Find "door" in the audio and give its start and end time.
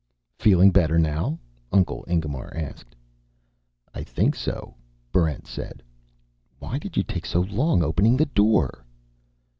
8.25-8.83